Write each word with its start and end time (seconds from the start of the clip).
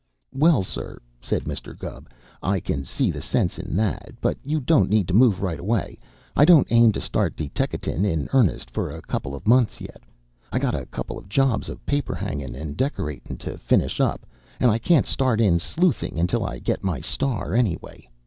"Well, 0.33 0.63
sir," 0.63 0.99
said 1.21 1.43
Mr. 1.43 1.77
Gubb, 1.77 2.09
"I 2.41 2.59
can 2.59 2.83
see 2.83 3.11
the 3.11 3.21
sense 3.21 3.59
of 3.59 3.75
that. 3.75 4.13
But 4.19 4.35
you 4.43 4.59
don't 4.59 4.89
need 4.89 5.07
to 5.09 5.13
move 5.13 5.43
right 5.43 5.59
away. 5.59 5.99
I 6.35 6.43
don't 6.43 6.65
aim 6.71 6.91
to 6.93 6.99
start 6.99 7.39
in 7.39 7.45
deteckating 7.53 8.03
in 8.05 8.27
earnest 8.33 8.71
for 8.71 8.89
a 8.89 9.03
couple 9.03 9.35
of 9.35 9.47
months 9.47 9.79
yet. 9.79 10.01
I 10.51 10.57
got 10.57 10.73
a 10.73 10.87
couple 10.87 11.19
of 11.19 11.29
jobs 11.29 11.69
of 11.69 11.85
paper 11.85 12.15
hanging 12.15 12.55
and 12.55 12.75
decorating 12.75 13.37
to 13.37 13.59
finish 13.59 13.99
up, 13.99 14.25
and 14.59 14.71
I 14.71 14.79
can't 14.79 15.05
start 15.05 15.39
in 15.39 15.59
sleuthing 15.59 16.19
until 16.19 16.43
I 16.43 16.57
get 16.57 16.83
my 16.83 16.99
star, 16.99 17.53
anyway. 17.53 18.09